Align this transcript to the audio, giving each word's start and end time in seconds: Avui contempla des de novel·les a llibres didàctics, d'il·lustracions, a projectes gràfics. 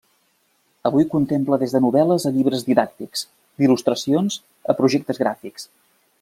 Avui 0.89 1.03
contempla 1.11 1.59
des 1.63 1.75
de 1.75 1.81
novel·les 1.87 2.25
a 2.29 2.31
llibres 2.37 2.65
didàctics, 2.71 3.23
d'il·lustracions, 3.61 4.41
a 4.73 4.77
projectes 4.81 5.23
gràfics. 5.27 5.71